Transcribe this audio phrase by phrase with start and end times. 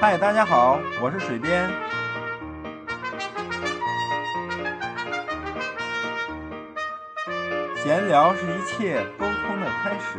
[0.00, 1.70] 嗨，大家好，我是水边。
[7.76, 10.18] 闲聊是一切沟通的开始。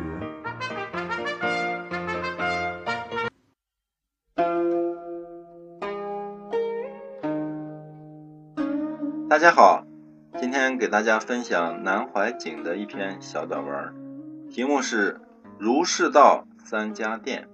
[9.30, 9.84] 大家好，
[10.39, 15.14] 今天给大家分享南怀瑾的一篇小短文，题目是
[15.59, 17.48] 《儒释道三家店》。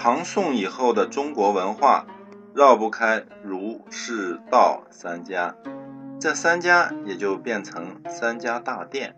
[0.00, 2.06] 唐宋以后的中国文化
[2.54, 5.56] 绕不开儒释道三家，
[6.20, 9.16] 这三家也就变成三家大店。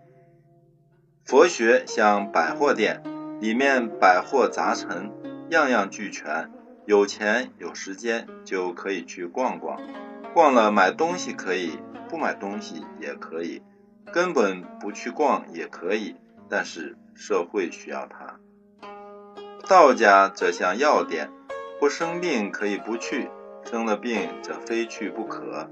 [1.23, 3.03] 佛学像百货店，
[3.39, 5.11] 里面百货杂陈，
[5.51, 6.49] 样样俱全，
[6.87, 9.79] 有钱有时间就可以去逛逛，
[10.33, 11.77] 逛了买东西可以，
[12.09, 13.61] 不买东西也可以，
[14.11, 16.15] 根本不去逛也可以，
[16.49, 18.39] 但是社会需要它。
[19.71, 21.31] 道家则像药店，
[21.79, 23.29] 不生病可以不去，
[23.63, 25.69] 生了病则非去不可。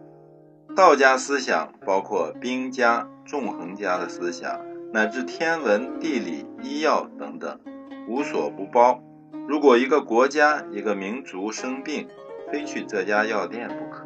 [0.74, 4.62] 道家思想包括兵家、纵横家的思想，
[4.94, 7.60] 乃至天文、地理、医药等等，
[8.08, 9.04] 无所不包。
[9.50, 12.08] 如果一个国家、一个民族生病，
[12.50, 14.06] 非去这家药店不可。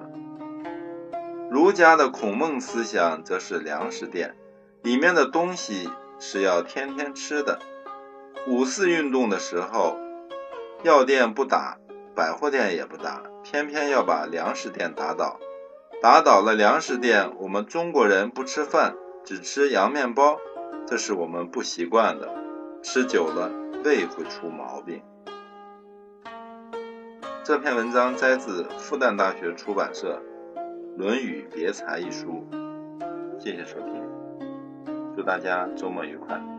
[1.51, 4.33] 儒家的孔孟思想则是粮食店，
[4.81, 7.59] 里面的东西是要天天吃的。
[8.45, 9.97] 五四运动的时候，
[10.83, 11.77] 药店不打，
[12.13, 15.39] 百货店也不打，偏偏要把粮食店打倒。
[16.01, 20.37] 打倒了粮食店，我们中国人不吃饭，只吃洋面包，
[20.85, 22.27] 这是我们不习惯的，
[22.81, 23.49] 吃久了
[23.85, 25.01] 胃会出毛病。
[27.45, 30.21] 这篇文章摘自复旦大学出版社
[30.97, 32.45] 《论语别裁》一书。
[33.39, 34.03] 谢谢收听，
[35.15, 36.52] 祝大家周末愉快。